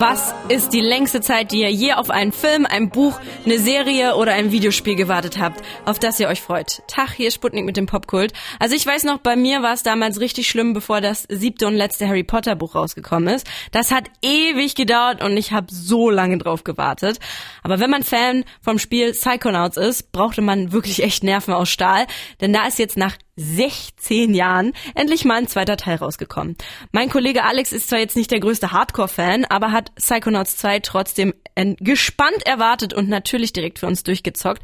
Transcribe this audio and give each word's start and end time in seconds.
Was 0.00 0.32
ist 0.48 0.74
die 0.74 0.80
längste 0.80 1.20
Zeit, 1.20 1.50
die 1.50 1.62
ihr 1.62 1.72
je 1.72 1.94
auf 1.94 2.08
einen 2.08 2.30
Film, 2.30 2.66
ein 2.66 2.88
Buch, 2.88 3.18
eine 3.44 3.58
Serie 3.58 4.14
oder 4.14 4.32
ein 4.32 4.52
Videospiel 4.52 4.94
gewartet 4.94 5.38
habt, 5.40 5.60
auf 5.86 5.98
das 5.98 6.20
ihr 6.20 6.28
euch 6.28 6.40
freut? 6.40 6.82
Tag, 6.86 7.14
hier 7.14 7.26
ist 7.26 7.34
Sputnik 7.34 7.64
mit 7.64 7.76
dem 7.76 7.86
Popkult. 7.86 8.32
Also 8.60 8.76
ich 8.76 8.86
weiß 8.86 9.02
noch, 9.02 9.18
bei 9.18 9.34
mir 9.34 9.60
war 9.64 9.72
es 9.72 9.82
damals 9.82 10.20
richtig 10.20 10.48
schlimm, 10.48 10.72
bevor 10.72 11.00
das 11.00 11.24
siebte 11.28 11.66
und 11.66 11.74
letzte 11.74 12.06
Harry 12.06 12.22
Potter 12.22 12.54
Buch 12.54 12.76
rausgekommen 12.76 13.34
ist. 13.34 13.48
Das 13.72 13.90
hat 13.90 14.04
ewig 14.22 14.76
gedauert 14.76 15.20
und 15.20 15.36
ich 15.36 15.50
habe 15.50 15.66
so 15.68 16.10
lange 16.10 16.38
drauf 16.38 16.62
gewartet. 16.62 17.18
Aber 17.64 17.80
wenn 17.80 17.90
man 17.90 18.04
Fan 18.04 18.44
vom 18.62 18.78
Spiel 18.78 19.10
Psychonauts 19.10 19.76
ist, 19.76 20.12
brauchte 20.12 20.42
man 20.42 20.70
wirklich 20.70 21.02
echt 21.02 21.24
Nerven 21.24 21.54
aus 21.54 21.70
Stahl, 21.70 22.06
denn 22.40 22.52
da 22.52 22.68
ist 22.68 22.78
jetzt 22.78 22.96
nach 22.96 23.16
16 23.38 24.34
Jahren 24.34 24.72
endlich 24.94 25.24
mal 25.24 25.36
ein 25.36 25.46
zweiter 25.46 25.76
Teil 25.76 25.96
rausgekommen. 25.96 26.56
Mein 26.92 27.08
Kollege 27.08 27.44
Alex 27.44 27.72
ist 27.72 27.88
zwar 27.88 28.00
jetzt 28.00 28.16
nicht 28.16 28.30
der 28.30 28.40
größte 28.40 28.72
Hardcore-Fan, 28.72 29.44
aber 29.44 29.72
hat 29.72 29.94
Psychonauts 29.94 30.56
2 30.56 30.80
trotzdem 30.80 31.34
gespannt 31.80 32.46
erwartet 32.46 32.94
und 32.94 33.08
natürlich 33.08 33.52
direkt 33.52 33.78
für 33.78 33.86
uns 33.86 34.02
durchgezockt. 34.02 34.62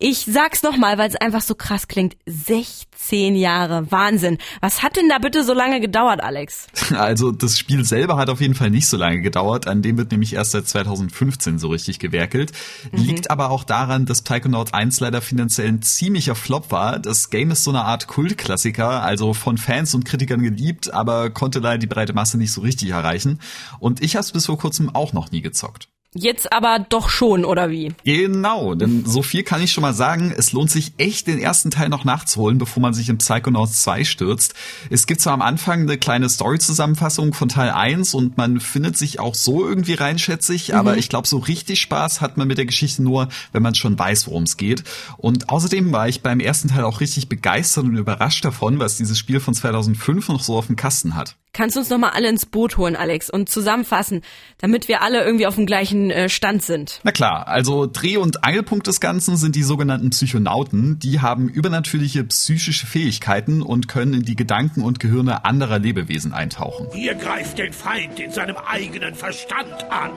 Ich 0.00 0.26
sag's 0.26 0.62
nochmal, 0.62 0.96
weil 0.96 1.08
es 1.08 1.16
einfach 1.16 1.42
so 1.42 1.56
krass 1.56 1.88
klingt. 1.88 2.16
16 2.24 3.34
Jahre. 3.34 3.90
Wahnsinn. 3.90 4.38
Was 4.60 4.84
hat 4.84 4.96
denn 4.96 5.08
da 5.08 5.18
bitte 5.18 5.42
so 5.42 5.52
lange 5.52 5.80
gedauert, 5.80 6.22
Alex? 6.22 6.68
Also 6.98 7.32
das 7.32 7.58
Spiel 7.58 7.84
selber 7.84 8.16
hat 8.16 8.28
auf 8.28 8.40
jeden 8.40 8.54
Fall 8.54 8.70
nicht 8.70 8.86
so 8.86 8.96
lange 8.96 9.20
gedauert. 9.20 9.66
An 9.66 9.82
dem 9.82 9.96
wird 9.96 10.10
nämlich 10.10 10.34
erst 10.34 10.52
seit 10.52 10.66
2015 10.66 11.58
so 11.58 11.68
richtig 11.68 11.98
gewerkelt. 11.98 12.52
Mhm. 12.92 12.98
Liegt 12.98 13.30
aber 13.30 13.50
auch 13.50 13.64
daran, 13.64 14.06
dass 14.06 14.22
Psychonauts 14.22 14.72
1 14.72 15.00
leider 15.00 15.20
finanziell 15.20 15.68
ein 15.68 15.82
ziemlicher 15.82 16.34
Flop 16.34 16.70
war. 16.70 16.98
Das 16.98 17.30
Game 17.30 17.50
ist 17.50 17.64
so 17.64 17.70
eine 17.70 17.82
Art 17.82 18.06
Kultklassiker, 18.06 19.02
also 19.02 19.34
von 19.34 19.58
Fans 19.58 19.94
und 19.94 20.04
Kritikern 20.04 20.42
geliebt, 20.42 20.92
aber 20.92 21.30
konnte 21.30 21.58
leider 21.58 21.78
die 21.78 21.86
breite 21.86 22.12
Masse 22.12 22.38
nicht 22.38 22.52
so 22.52 22.60
richtig 22.60 22.90
erreichen. 22.90 23.40
Und 23.80 24.02
ich 24.02 24.14
habe 24.14 24.22
es 24.22 24.32
bis 24.32 24.46
vor 24.46 24.58
kurzem 24.58 24.94
auch 24.94 25.12
noch 25.12 25.30
nie 25.30 25.42
gezockt. 25.42 25.87
Jetzt 26.14 26.54
aber 26.54 26.78
doch 26.88 27.10
schon, 27.10 27.44
oder 27.44 27.68
wie? 27.68 27.92
Genau, 28.02 28.74
denn 28.74 29.04
so 29.04 29.22
viel 29.22 29.42
kann 29.42 29.60
ich 29.60 29.72
schon 29.72 29.82
mal 29.82 29.92
sagen, 29.92 30.32
es 30.34 30.52
lohnt 30.52 30.70
sich 30.70 30.94
echt, 30.96 31.26
den 31.26 31.38
ersten 31.38 31.70
Teil 31.70 31.90
noch 31.90 32.04
nachzuholen, 32.04 32.56
bevor 32.56 32.80
man 32.80 32.94
sich 32.94 33.10
in 33.10 33.18
Psychonauts 33.18 33.82
2 33.82 34.04
stürzt. 34.04 34.54
Es 34.88 35.06
gibt 35.06 35.20
zwar 35.20 35.34
am 35.34 35.42
Anfang 35.42 35.82
eine 35.82 35.98
kleine 35.98 36.30
Story-Zusammenfassung 36.30 37.34
von 37.34 37.50
Teil 37.50 37.70
1 37.70 38.14
und 38.14 38.38
man 38.38 38.58
findet 38.58 38.96
sich 38.96 39.20
auch 39.20 39.34
so 39.34 39.68
irgendwie 39.68 39.92
rein, 39.92 40.18
schätze 40.18 40.54
ich, 40.54 40.68
mhm. 40.68 40.76
aber 40.76 40.96
ich 40.96 41.10
glaube, 41.10 41.28
so 41.28 41.36
richtig 41.36 41.78
Spaß 41.82 42.22
hat 42.22 42.38
man 42.38 42.48
mit 42.48 42.56
der 42.56 42.66
Geschichte 42.66 43.02
nur, 43.02 43.28
wenn 43.52 43.62
man 43.62 43.74
schon 43.74 43.98
weiß, 43.98 44.28
worum 44.28 44.44
es 44.44 44.56
geht. 44.56 44.84
Und 45.18 45.50
außerdem 45.50 45.92
war 45.92 46.08
ich 46.08 46.22
beim 46.22 46.40
ersten 46.40 46.68
Teil 46.68 46.84
auch 46.84 47.00
richtig 47.00 47.28
begeistert 47.28 47.84
und 47.84 47.96
überrascht 47.96 48.46
davon, 48.46 48.78
was 48.78 48.96
dieses 48.96 49.18
Spiel 49.18 49.40
von 49.40 49.52
2005 49.52 50.28
noch 50.28 50.42
so 50.42 50.56
auf 50.56 50.68
dem 50.68 50.76
Kasten 50.76 51.16
hat. 51.16 51.36
Kannst 51.58 51.74
du 51.74 51.80
uns 51.80 51.90
nochmal 51.90 52.10
alle 52.14 52.28
ins 52.28 52.46
Boot 52.46 52.76
holen, 52.76 52.94
Alex, 52.94 53.30
und 53.30 53.48
zusammenfassen, 53.48 54.22
damit 54.58 54.86
wir 54.86 55.02
alle 55.02 55.24
irgendwie 55.24 55.48
auf 55.48 55.56
dem 55.56 55.66
gleichen 55.66 56.08
äh, 56.08 56.28
Stand 56.28 56.62
sind? 56.62 57.00
Na 57.02 57.10
klar, 57.10 57.48
also 57.48 57.86
Dreh- 57.86 58.16
und 58.16 58.44
Angelpunkt 58.44 58.86
des 58.86 59.00
Ganzen 59.00 59.36
sind 59.36 59.56
die 59.56 59.64
sogenannten 59.64 60.10
Psychonauten. 60.10 61.00
Die 61.00 61.18
haben 61.18 61.48
übernatürliche 61.48 62.22
psychische 62.22 62.86
Fähigkeiten 62.86 63.60
und 63.60 63.88
können 63.88 64.14
in 64.14 64.22
die 64.22 64.36
Gedanken 64.36 64.82
und 64.82 65.00
Gehirne 65.00 65.44
anderer 65.44 65.80
Lebewesen 65.80 66.32
eintauchen. 66.32 66.86
Ihr 66.94 67.16
greift 67.16 67.58
den 67.58 67.72
Feind 67.72 68.20
in 68.20 68.30
seinem 68.30 68.56
eigenen 68.56 69.16
Verstand 69.16 69.90
an. 69.90 70.12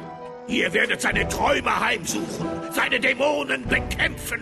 Ihr 0.48 0.72
werdet 0.74 1.02
seine 1.02 1.28
Träume 1.28 1.80
heimsuchen, 1.80 2.46
seine 2.72 3.00
Dämonen 3.00 3.68
bekämpfen 3.68 4.42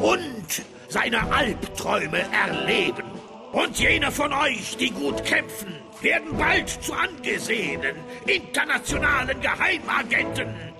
und 0.00 0.64
seine 0.88 1.32
Albträume 1.32 2.18
erleben. 2.32 3.11
Und 3.52 3.78
jene 3.78 4.10
von 4.10 4.32
euch, 4.32 4.76
die 4.78 4.90
gut 4.90 5.24
kämpfen, 5.24 5.74
werden 6.00 6.36
bald 6.38 6.68
zu 6.68 6.94
angesehenen 6.94 7.96
internationalen 8.26 9.40
Geheimagenten. 9.40 10.71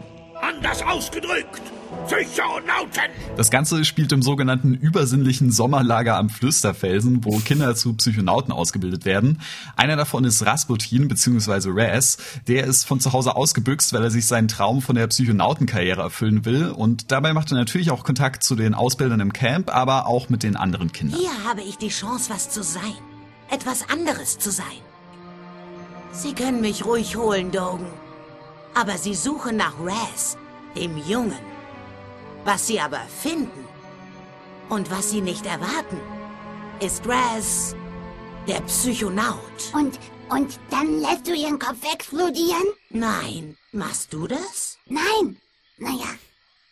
Anders 0.42 0.82
ausgedrückt, 0.82 1.62
Psychonauten! 2.08 3.12
Das 3.36 3.48
Ganze 3.48 3.84
spielt 3.84 4.10
im 4.10 4.22
sogenannten 4.22 4.74
übersinnlichen 4.74 5.52
Sommerlager 5.52 6.16
am 6.16 6.30
Flüsterfelsen, 6.30 7.25
wo 7.25 7.38
Kinder 7.38 7.76
zu 7.76 7.94
Psychonauten 7.94 8.52
ausgebildet 8.52 9.04
werden. 9.04 9.41
Einer 9.76 9.94
davon 9.94 10.25
ist 10.25 10.44
Rasputin 10.44 11.06
bzw. 11.06 11.69
Raz. 11.70 12.19
Der 12.48 12.64
ist 12.64 12.88
von 12.88 12.98
zu 12.98 13.12
Hause 13.12 13.36
ausgebüxt, 13.36 13.92
weil 13.92 14.02
er 14.02 14.10
sich 14.10 14.26
seinen 14.26 14.48
Traum 14.48 14.82
von 14.82 14.97
der 14.97 15.06
Psychonautenkarriere 15.06 16.02
erfüllen 16.02 16.44
will. 16.44 16.70
Und 16.70 17.12
dabei 17.12 17.32
macht 17.34 17.52
er 17.52 17.58
natürlich 17.58 17.92
auch 17.92 18.02
Kontakt 18.02 18.42
zu 18.42 18.56
den 18.56 18.75
Ausbildern 18.75 19.20
im 19.20 19.32
Camp, 19.32 19.72
aber 19.72 20.08
auch 20.08 20.28
mit 20.28 20.42
den 20.42 20.56
anderen 20.56 20.91
Kindern. 20.91 21.20
Hier 21.20 21.48
habe 21.48 21.60
ich 21.60 21.78
die 21.78 21.91
Chance, 21.91 22.31
was 22.34 22.50
zu 22.50 22.64
sein. 22.64 22.82
Etwas 23.48 23.88
anderes 23.88 24.41
zu 24.41 24.50
sein. 24.50 24.66
Sie 26.10 26.32
können 26.32 26.60
mich 26.60 26.84
ruhig 26.84 27.16
holen, 27.16 27.52
Dogen. 27.52 28.01
Aber 28.75 28.97
Sie 28.99 29.15
suchen 29.15 29.56
nach 29.56 29.75
Raz, 29.81 30.37
dem 30.77 30.97
Jungen. 30.97 31.38
Was 32.44 32.66
Sie 32.66 32.81
aber 32.81 33.00
finden 33.22 33.66
und 34.69 34.91
was 34.91 35.10
Sie 35.10 35.21
nicht 35.21 35.47
erwarten, 35.47 36.00
ist 36.81 37.06
Raz, 37.06 37.77
der 38.49 38.61
Psychonaut. 38.62 39.72
Und, 39.75 39.99
und 40.28 40.59
dann 40.71 41.00
lässt 41.00 41.27
du 41.28 41.34
Ihren 41.34 41.59
Kopf 41.59 41.78
explodieren? 41.93 42.65
Nein. 42.91 43.56
Machst 43.72 44.12
du 44.12 44.27
das? 44.27 44.78
Nein. 44.87 45.37
Naja, 45.78 46.09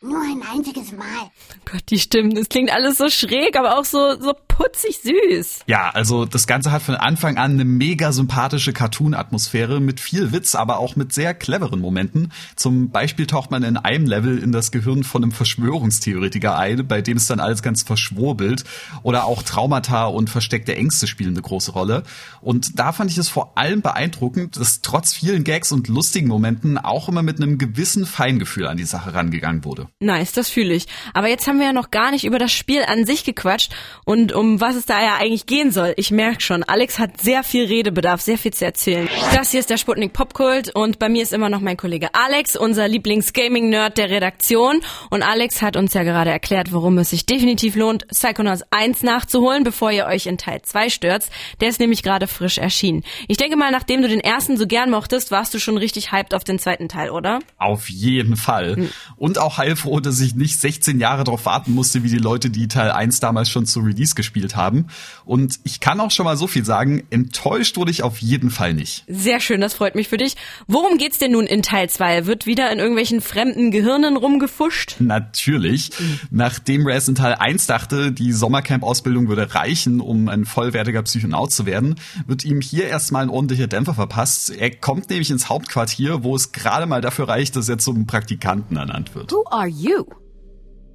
nur 0.03 0.21
ein 0.23 0.43
einziges 0.43 0.93
Mal. 0.93 1.05
Oh 1.25 1.71
Gott, 1.73 1.83
die 1.91 1.99
Stimmen, 1.99 2.35
das 2.35 2.49
klingt 2.49 2.73
alles 2.73 2.97
so 2.97 3.11
schräg, 3.11 3.59
aber 3.59 3.79
auch 3.79 3.85
so, 3.85 4.19
so 4.19 4.33
putzig 4.49 5.01
süß. 5.03 5.61
Ja, 5.67 5.91
also 5.91 6.25
das 6.25 6.47
Ganze 6.47 6.73
hat 6.73 6.81
von 6.81 6.95
Anfang 6.95 7.37
an 7.37 7.53
eine 7.53 7.67
mega 7.67 8.11
sympathische 8.11 8.73
Cartoon-Atmosphäre 8.73 9.79
mit 9.81 10.01
viel 10.01 10.33
Witz, 10.33 10.55
aber 10.55 10.79
auch 10.79 10.97
mit 10.97 11.13
sehr 11.13 11.35
cleveren 11.35 11.81
Momenten. 11.81 12.33
Zum 12.57 12.89
Beispiel 12.91 13.27
taucht 13.27 13.51
man 13.51 13.63
in 13.63 13.77
einem 13.77 14.07
Level 14.07 14.39
in 14.39 14.53
das 14.53 14.71
Gehirn 14.71 15.05
von 15.05 15.23
einem 15.23 15.33
Verschwörungstheoretiker 15.33 16.57
ein, 16.57 16.87
bei 16.87 17.03
dem 17.03 17.19
es 17.19 17.27
dann 17.27 17.41
alles 17.41 17.63
ganz 17.63 17.83
verschwurbelt. 17.83 18.65
Oder 19.03 19.25
auch 19.25 19.43
Traumata 19.43 20.07
und 20.07 20.31
versteckte 20.31 20.75
Ängste 20.75 21.09
spielen 21.09 21.35
eine 21.35 21.43
große 21.43 21.73
Rolle. 21.73 22.05
Und 22.41 22.79
da 22.79 22.93
fand 22.93 23.11
ich 23.11 23.19
es 23.19 23.29
vor 23.29 23.59
allem 23.59 23.83
beeindruckend, 23.83 24.57
dass 24.57 24.81
trotz 24.81 25.13
vielen 25.13 25.45
Gags 25.45 25.73
und 25.73 25.89
lustigen 25.89 26.29
Momenten 26.29 26.79
auch 26.79 27.11
immer 27.11 27.23
mit 27.23 27.37
einem 27.37 27.59
gewissen 27.59 28.07
Feingefühl 28.07 28.67
an 28.67 28.79
die 28.79 28.85
Sache 28.85 29.13
rangegangen 29.13 29.65
wurde. 29.65 29.90
Nice, 30.03 30.33
das 30.33 30.49
fühle 30.49 30.73
ich. 30.73 30.87
Aber 31.13 31.29
jetzt 31.29 31.47
haben 31.47 31.59
wir 31.59 31.67
ja 31.67 31.73
noch 31.75 31.91
gar 31.91 32.11
nicht 32.11 32.25
über 32.25 32.39
das 32.39 32.53
Spiel 32.53 32.83
an 32.85 33.05
sich 33.05 33.23
gequatscht 33.23 33.71
und 34.07 34.33
um 34.33 34.59
was 34.59 34.75
es 34.75 34.87
da 34.87 35.03
ja 35.03 35.17
eigentlich 35.21 35.45
gehen 35.45 35.73
soll. 35.73 35.93
Ich 35.99 36.11
merke 36.11 36.41
schon, 36.41 36.63
Alex 36.63 36.99
hat 36.99 37.21
sehr 37.21 37.43
viel 37.43 37.67
Redebedarf, 37.67 38.23
sehr 38.23 38.39
viel 38.39 38.55
zu 38.55 38.65
erzählen. 38.65 39.11
Das 39.35 39.51
hier 39.51 39.61
ist 39.61 39.69
der 39.69 39.77
Sputnik 39.77 40.15
Popkult 40.15 40.75
und 40.75 40.99
bei 40.99 41.11
mir 41.11 41.23
ist 41.23 41.35
immer 41.35 41.51
noch 41.51 41.61
mein 41.61 41.77
Kollege 41.77 42.15
Alex, 42.15 42.57
unser 42.57 42.89
Lieblings-Gaming-Nerd 42.89 43.99
der 43.99 44.09
Redaktion. 44.09 44.81
Und 45.11 45.23
Alex 45.23 45.61
hat 45.61 45.77
uns 45.77 45.93
ja 45.93 46.03
gerade 46.03 46.31
erklärt, 46.31 46.73
warum 46.73 46.97
es 46.97 47.11
sich 47.11 47.27
definitiv 47.27 47.77
lohnt, 47.77 48.09
Psychonauts 48.09 48.63
1 48.71 49.03
nachzuholen, 49.03 49.65
bevor 49.65 49.91
ihr 49.91 50.07
euch 50.07 50.25
in 50.25 50.39
Teil 50.39 50.63
2 50.63 50.89
stürzt. 50.89 51.31
Der 51.61 51.69
ist 51.69 51.79
nämlich 51.79 52.03
gerade 52.03 52.27
frisch 52.27 52.57
erschienen. 52.57 53.05
Ich 53.29 53.37
denke 53.37 53.59
mal, 53.59 53.71
nachdem 53.71 54.01
du 54.01 54.09
den 54.09 54.21
ersten 54.21 54.57
so 54.57 54.67
gern 54.67 54.91
mochtest, 54.91 55.31
warst 55.31 55.53
du 55.53 55.59
schon 55.59 55.77
richtig 55.77 56.11
hyped 56.11 56.33
auf 56.33 56.45
den 56.45 56.59
zweiten 56.59 56.89
Teil, 56.89 57.11
oder? 57.11 57.41
Auf 57.59 57.91
jeden 57.91 58.37
Fall. 58.37 58.77
Hm. 58.77 58.91
Und 59.17 59.39
auch 59.39 59.59
heilfroh 59.59 59.80
froh, 59.81 60.01
dass 60.01 60.21
ich 60.21 60.35
nicht 60.35 60.59
16 60.59 61.01
Jahre 61.01 61.25
darauf 61.25 61.47
warten 61.47 61.73
musste, 61.73 62.03
wie 62.03 62.09
die 62.09 62.19
Leute, 62.19 62.51
die 62.51 62.69
Teil 62.69 62.91
1 62.91 63.21
damals 63.21 63.49
schon 63.49 63.67
zu 63.67 63.81
Release 63.81 64.15
gespielt 64.15 64.57
haben. 64.57 64.87
Und 65.25 65.61
ich 65.65 65.81
kann 65.81 66.01
auch 66.01 66.11
schon 66.11 66.25
mal 66.25 66.37
so 66.37 66.47
viel 66.47 66.65
sagen, 66.65 67.03
enttäuscht 67.11 67.77
wurde 67.77 67.91
ich 67.91 68.03
auf 68.03 68.19
jeden 68.19 68.51
Fall 68.51 68.75
nicht. 68.75 69.05
Sehr 69.09 69.41
schön, 69.41 69.61
das 69.61 69.75
freut 69.75 69.95
mich 69.95 70.09
für 70.09 70.17
dich. 70.17 70.37
Worum 70.67 70.99
geht's 70.99 71.19
denn 71.19 71.33
nun 71.33 71.47
in 71.47 71.63
Teil 71.63 71.89
2? 71.89 72.27
Wird 72.27 72.47
wieder 72.47 72.71
in 72.71 72.79
irgendwelchen 72.79 73.21
fremden 73.21 73.71
Gehirnen 73.71 74.17
rumgefuscht? 74.17 74.97
Natürlich. 74.99 75.91
Mhm. 75.99 76.21
Nachdem 76.31 76.87
Raz 76.87 77.09
in 77.09 77.15
Teil 77.15 77.35
1 77.35 77.67
dachte, 77.67 78.13
die 78.13 78.33
Sommercamp-Ausbildung 78.33 79.29
würde 79.29 79.55
reichen, 79.55 80.01
um 80.01 80.29
ein 80.29 80.45
vollwertiger 80.45 81.03
Psychonaut 81.03 81.53
zu 81.53 81.67
werden, 81.67 81.97
wird 82.27 82.45
ihm 82.45 82.61
hier 82.61 82.87
erstmal 82.87 83.23
ein 83.23 83.31
ordentlicher 83.31 83.67
Dämpfer 83.67 83.95
verpasst. 83.95 84.51
Er 84.51 84.71
kommt 84.71 85.11
nämlich 85.11 85.31
ins 85.31 85.49
Hauptquartier, 85.49 86.23
wo 86.23 86.37
es 86.37 86.53
gerade 86.53 86.87
mal 86.87 87.01
dafür 87.01 87.29
reicht, 87.29 87.57
dass 87.57 87.69
er 87.69 87.79
zum 87.79 88.07
Praktikanten 88.07 88.77
ernannt 88.77 89.15
wird. 89.15 89.33
Who 89.33 89.45
are 89.51 89.69
you? 89.71 90.07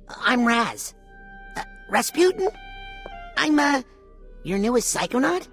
I'm 0.09 0.45
Raz. 0.45 0.93
Uh, 1.55 1.63
Rasputin? 1.89 2.49
I'm, 3.37 3.57
uh, 3.57 3.81
your 4.43 4.59
newest 4.59 4.95
psychonaut? 4.95 5.47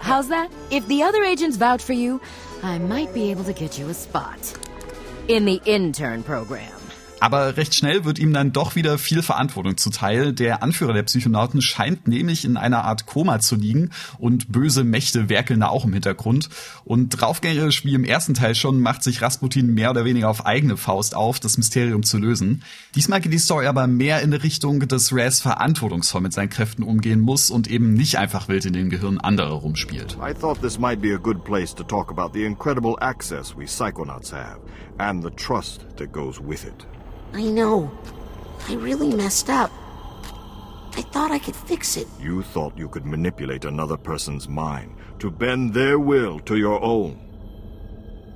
How's 0.00 0.28
that? 0.28 0.52
If 0.70 0.86
the 0.86 1.02
other 1.02 1.24
agents 1.24 1.56
vouch 1.56 1.82
for 1.82 1.94
you, 1.94 2.20
I 2.62 2.78
might 2.78 3.12
be 3.14 3.30
able 3.30 3.44
to 3.44 3.52
get 3.52 3.78
you 3.78 3.88
a 3.88 3.94
spot. 3.94 4.56
In 5.28 5.44
the 5.44 5.60
intern 5.64 6.22
program. 6.22 6.83
Aber 7.24 7.56
recht 7.56 7.74
schnell 7.74 8.04
wird 8.04 8.18
ihm 8.18 8.34
dann 8.34 8.52
doch 8.52 8.76
wieder 8.76 8.98
viel 8.98 9.22
Verantwortung 9.22 9.78
zuteil. 9.78 10.34
Der 10.34 10.62
Anführer 10.62 10.92
der 10.92 11.04
Psychonauten 11.04 11.62
scheint 11.62 12.06
nämlich 12.06 12.44
in 12.44 12.58
einer 12.58 12.84
Art 12.84 13.06
Koma 13.06 13.38
zu 13.38 13.56
liegen 13.56 13.92
und 14.18 14.52
böse 14.52 14.84
Mächte 14.84 15.30
werkeln 15.30 15.60
da 15.60 15.68
auch 15.68 15.86
im 15.86 15.94
Hintergrund. 15.94 16.50
Und 16.84 17.18
draufgängerisch 17.18 17.82
wie 17.86 17.94
im 17.94 18.04
ersten 18.04 18.34
Teil 18.34 18.54
schon 18.54 18.78
macht 18.78 19.02
sich 19.02 19.22
Rasputin 19.22 19.72
mehr 19.72 19.88
oder 19.88 20.04
weniger 20.04 20.28
auf 20.28 20.44
eigene 20.44 20.76
Faust 20.76 21.14
auf, 21.14 21.40
das 21.40 21.56
Mysterium 21.56 22.02
zu 22.02 22.18
lösen. 22.18 22.62
Diesmal 22.94 23.22
geht 23.22 23.32
die 23.32 23.38
Story 23.38 23.68
aber 23.68 23.86
mehr 23.86 24.20
in 24.20 24.30
die 24.30 24.36
Richtung, 24.36 24.86
dass 24.86 25.10
Raz 25.10 25.40
verantwortungsvoll 25.40 26.20
mit 26.20 26.34
seinen 26.34 26.50
Kräften 26.50 26.82
umgehen 26.82 27.20
muss 27.20 27.48
und 27.48 27.70
eben 27.70 27.94
nicht 27.94 28.18
einfach 28.18 28.48
wild 28.48 28.66
in 28.66 28.74
den 28.74 28.90
Gehirn 28.90 29.16
anderer 29.16 29.54
rumspielt. 29.54 30.18
I 30.20 30.34
thought 30.34 30.60
this 30.60 30.78
might 30.78 31.00
be 31.00 31.14
a 31.14 31.18
good 31.18 31.42
place 31.42 31.74
to 31.74 31.84
talk 31.84 32.10
about 32.10 32.38
the 32.38 32.44
incredible 32.44 32.98
access 33.00 33.56
we 33.56 33.64
Psychonauts 33.64 34.30
have 34.30 34.58
and 34.98 35.24
the 35.24 35.30
trust 35.30 35.86
that 35.96 36.12
goes 36.12 36.38
with 36.38 36.66
it. 36.66 36.86
I 37.34 37.42
know. 37.42 37.90
I 38.68 38.74
really 38.74 39.12
messed 39.12 39.50
up. 39.50 39.72
I 40.96 41.02
thought 41.02 41.32
I 41.32 41.40
could 41.40 41.56
fix 41.56 41.96
it. 41.96 42.06
You 42.20 42.42
thought 42.42 42.78
you 42.78 42.88
could 42.88 43.04
manipulate 43.04 43.64
another 43.64 43.96
person's 43.96 44.48
mind 44.48 44.94
to 45.18 45.32
bend 45.32 45.74
their 45.74 45.98
will 45.98 46.38
to 46.40 46.56
your 46.56 46.80
own. 46.80 47.18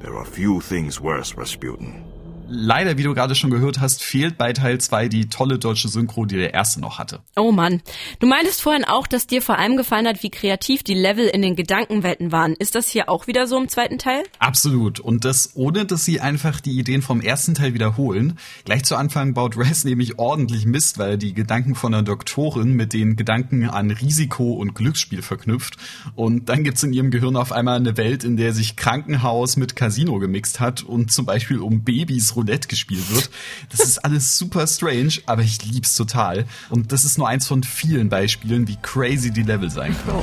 There 0.00 0.16
are 0.16 0.24
few 0.24 0.60
things 0.60 1.00
worse, 1.00 1.34
Rasputin. 1.34 2.04
Leider, 2.50 2.96
wie 2.96 3.02
du 3.02 3.12
gerade 3.12 3.34
schon 3.34 3.50
gehört 3.50 3.78
hast, 3.78 4.02
fehlt 4.02 4.38
bei 4.38 4.54
Teil 4.54 4.78
2 4.78 5.08
die 5.08 5.28
tolle 5.28 5.58
deutsche 5.58 5.88
Synchro, 5.88 6.24
die 6.24 6.36
der 6.36 6.54
erste 6.54 6.80
noch 6.80 6.98
hatte. 6.98 7.20
Oh 7.36 7.52
Mann. 7.52 7.82
Du 8.20 8.26
meintest 8.26 8.62
vorhin 8.62 8.86
auch, 8.86 9.06
dass 9.06 9.26
dir 9.26 9.42
vor 9.42 9.58
allem 9.58 9.76
gefallen 9.76 10.06
hat, 10.06 10.22
wie 10.22 10.30
kreativ 10.30 10.82
die 10.82 10.94
Level 10.94 11.26
in 11.26 11.42
den 11.42 11.56
Gedankenwelten 11.56 12.32
waren. 12.32 12.54
Ist 12.54 12.74
das 12.74 12.88
hier 12.88 13.10
auch 13.10 13.26
wieder 13.26 13.46
so 13.46 13.58
im 13.58 13.68
zweiten 13.68 13.98
Teil? 13.98 14.22
Absolut. 14.38 14.98
Und 14.98 15.26
das 15.26 15.56
ohne, 15.56 15.84
dass 15.84 16.06
sie 16.06 16.20
einfach 16.20 16.60
die 16.60 16.78
Ideen 16.78 17.02
vom 17.02 17.20
ersten 17.20 17.52
Teil 17.52 17.74
wiederholen. 17.74 18.38
Gleich 18.64 18.84
zu 18.84 18.96
Anfang 18.96 19.34
baut 19.34 19.58
Rez 19.58 19.84
nämlich 19.84 20.18
ordentlich 20.18 20.64
Mist, 20.64 20.96
weil 20.96 21.10
er 21.10 21.16
die 21.18 21.34
Gedanken 21.34 21.74
von 21.74 21.92
der 21.92 22.00
Doktorin 22.00 22.72
mit 22.72 22.94
den 22.94 23.16
Gedanken 23.16 23.68
an 23.68 23.90
Risiko 23.90 24.54
und 24.54 24.74
Glücksspiel 24.74 25.20
verknüpft. 25.20 25.76
Und 26.14 26.48
dann 26.48 26.64
gibt's 26.64 26.82
in 26.82 26.94
ihrem 26.94 27.10
Gehirn 27.10 27.36
auf 27.36 27.52
einmal 27.52 27.76
eine 27.76 27.98
Welt, 27.98 28.24
in 28.24 28.38
der 28.38 28.54
sich 28.54 28.76
Krankenhaus 28.76 29.58
mit 29.58 29.76
Casino 29.76 30.18
gemixt 30.18 30.60
hat 30.60 30.82
und 30.82 31.12
zum 31.12 31.26
Beispiel 31.26 31.58
um 31.58 31.84
Babys 31.84 32.37
Roulette 32.38 32.68
gespielt 32.68 33.10
wird. 33.12 33.30
Das 33.70 33.80
ist 33.80 33.98
alles 33.98 34.38
super 34.38 34.66
strange, 34.66 35.14
aber 35.26 35.42
ich 35.42 35.64
lieb's 35.64 35.96
total. 35.96 36.46
Und 36.70 36.92
das 36.92 37.04
ist 37.04 37.18
nur 37.18 37.28
eins 37.28 37.46
von 37.46 37.64
vielen 37.64 38.08
Beispielen, 38.08 38.68
wie 38.68 38.78
crazy 38.80 39.32
die 39.32 39.42
Level 39.42 39.70
sein 39.70 39.94
können. 40.04 40.22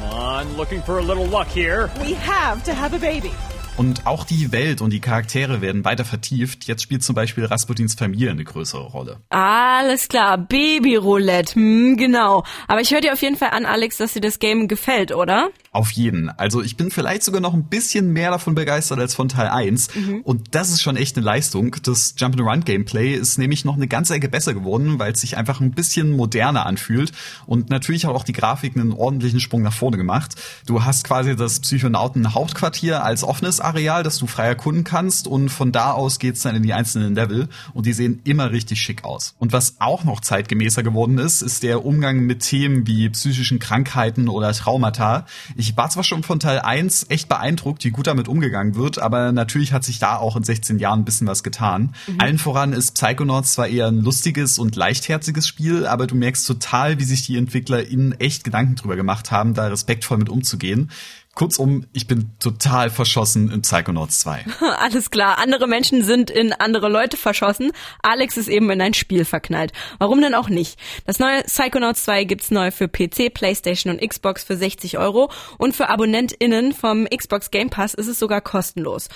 Come 0.00 0.14
on, 0.14 0.56
looking 0.56 0.82
for 0.82 0.98
a 0.98 1.02
little 1.02 1.26
luck 1.26 1.46
here. 1.54 1.90
We 2.00 2.16
have 2.16 2.62
to 2.64 2.72
have 2.72 2.94
a 2.94 2.98
baby. 2.98 3.30
Und 3.76 4.06
auch 4.06 4.24
die 4.24 4.52
Welt 4.52 4.80
und 4.80 4.90
die 4.90 5.00
Charaktere 5.00 5.60
werden 5.60 5.84
weiter 5.84 6.04
vertieft. 6.04 6.64
Jetzt 6.64 6.82
spielt 6.82 7.02
zum 7.02 7.16
Beispiel 7.16 7.44
Rasputins 7.44 7.94
Familie 7.94 8.30
eine 8.30 8.44
größere 8.44 8.84
Rolle. 8.84 9.18
Alles 9.30 10.08
klar, 10.08 10.38
Babyroulette, 10.38 11.56
hm, 11.56 11.96
genau. 11.96 12.44
Aber 12.68 12.80
ich 12.80 12.92
höre 12.92 13.00
dir 13.00 13.12
auf 13.12 13.20
jeden 13.20 13.36
Fall 13.36 13.50
an, 13.50 13.66
Alex, 13.66 13.96
dass 13.96 14.12
dir 14.12 14.20
das 14.20 14.38
Game 14.38 14.68
gefällt, 14.68 15.12
oder? 15.12 15.50
Auf 15.74 15.90
jeden. 15.90 16.30
Also 16.30 16.62
ich 16.62 16.76
bin 16.76 16.92
vielleicht 16.92 17.24
sogar 17.24 17.40
noch 17.40 17.52
ein 17.52 17.64
bisschen 17.64 18.12
mehr 18.12 18.30
davon 18.30 18.54
begeistert 18.54 19.00
als 19.00 19.12
von 19.12 19.28
Teil 19.28 19.48
1. 19.48 19.88
Und 20.22 20.54
das 20.54 20.70
ist 20.70 20.82
schon 20.82 20.96
echt 20.96 21.16
eine 21.16 21.26
Leistung. 21.26 21.74
Das 21.82 22.14
Jump-and-Run-Gameplay 22.16 23.14
ist 23.14 23.38
nämlich 23.38 23.64
noch 23.64 23.74
eine 23.74 23.88
ganze 23.88 24.14
Ecke 24.14 24.28
besser 24.28 24.54
geworden, 24.54 25.00
weil 25.00 25.14
es 25.14 25.20
sich 25.20 25.36
einfach 25.36 25.60
ein 25.60 25.72
bisschen 25.72 26.12
moderner 26.12 26.66
anfühlt. 26.66 27.10
Und 27.46 27.70
natürlich 27.70 28.04
hat 28.04 28.14
auch 28.14 28.22
die 28.22 28.32
Grafik 28.32 28.76
einen 28.76 28.92
ordentlichen 28.92 29.40
Sprung 29.40 29.62
nach 29.62 29.72
vorne 29.72 29.96
gemacht. 29.96 30.36
Du 30.64 30.84
hast 30.84 31.02
quasi 31.02 31.34
das 31.34 31.58
Psychonauten-Hauptquartier 31.58 33.02
als 33.02 33.24
offenes 33.24 33.58
Areal, 33.58 34.04
das 34.04 34.18
du 34.18 34.28
frei 34.28 34.46
erkunden 34.46 34.84
kannst. 34.84 35.26
Und 35.26 35.48
von 35.48 35.72
da 35.72 35.90
aus 35.90 36.20
geht's 36.20 36.42
dann 36.42 36.54
in 36.54 36.62
die 36.62 36.72
einzelnen 36.72 37.16
Level. 37.16 37.48
Und 37.72 37.86
die 37.86 37.94
sehen 37.94 38.20
immer 38.22 38.52
richtig 38.52 38.80
schick 38.80 39.02
aus. 39.02 39.34
Und 39.40 39.52
was 39.52 39.74
auch 39.80 40.04
noch 40.04 40.20
zeitgemäßer 40.20 40.84
geworden 40.84 41.18
ist, 41.18 41.42
ist 41.42 41.64
der 41.64 41.84
Umgang 41.84 42.20
mit 42.20 42.42
Themen 42.42 42.86
wie 42.86 43.08
psychischen 43.08 43.58
Krankheiten 43.58 44.28
oder 44.28 44.52
Traumata. 44.52 45.26
Ich 45.56 45.63
war 45.76 45.90
zwar 45.90 46.04
schon 46.04 46.22
von 46.22 46.40
Teil 46.40 46.60
1 46.60 47.06
echt 47.08 47.28
beeindruckt, 47.28 47.84
wie 47.84 47.90
gut 47.90 48.06
damit 48.06 48.28
umgegangen 48.28 48.74
wird, 48.74 48.98
aber 48.98 49.32
natürlich 49.32 49.72
hat 49.72 49.84
sich 49.84 49.98
da 49.98 50.16
auch 50.16 50.36
in 50.36 50.44
16 50.44 50.78
Jahren 50.78 51.00
ein 51.00 51.04
bisschen 51.04 51.26
was 51.26 51.42
getan. 51.42 51.94
Allen 52.18 52.38
voran 52.38 52.72
ist 52.72 52.92
Psychonauts 52.92 53.52
zwar 53.52 53.68
eher 53.68 53.88
ein 53.88 53.98
lustiges 53.98 54.58
und 54.58 54.76
leichtherziges 54.76 55.46
Spiel, 55.48 55.86
aber 55.86 56.06
du 56.06 56.14
merkst 56.14 56.46
total, 56.46 56.98
wie 56.98 57.04
sich 57.04 57.26
die 57.26 57.36
Entwickler 57.36 57.86
in 57.86 58.12
echt 58.12 58.44
Gedanken 58.44 58.76
drüber 58.76 58.96
gemacht 58.96 59.30
haben, 59.30 59.54
da 59.54 59.66
respektvoll 59.66 60.18
mit 60.18 60.28
umzugehen. 60.28 60.90
Kurzum, 61.34 61.86
ich 61.92 62.06
bin 62.06 62.30
total 62.38 62.90
verschossen 62.90 63.50
in 63.50 63.62
Psychonauts 63.62 64.20
2. 64.20 64.44
Alles 64.78 65.10
klar, 65.10 65.38
andere 65.38 65.66
Menschen 65.66 66.04
sind 66.04 66.30
in 66.30 66.52
andere 66.52 66.88
Leute 66.88 67.16
verschossen. 67.16 67.72
Alex 68.02 68.36
ist 68.36 68.48
eben 68.48 68.70
in 68.70 68.80
ein 68.80 68.94
Spiel 68.94 69.24
verknallt. 69.24 69.72
Warum 69.98 70.20
denn 70.20 70.34
auch 70.34 70.48
nicht? 70.48 70.78
Das 71.06 71.18
neue 71.18 71.42
Psychonauts 71.42 72.04
2 72.04 72.24
gibt's 72.24 72.50
neu 72.50 72.70
für 72.70 72.88
PC, 72.88 73.34
Playstation 73.34 73.92
und 73.92 74.08
Xbox 74.08 74.44
für 74.44 74.56
60 74.56 74.98
Euro 74.98 75.30
und 75.58 75.74
für 75.74 75.88
AbonnentInnen 75.88 76.72
vom 76.72 77.06
Xbox 77.06 77.50
Game 77.50 77.70
Pass 77.70 77.94
ist 77.94 78.06
es 78.06 78.18
sogar 78.18 78.40
kostenlos. 78.40 79.08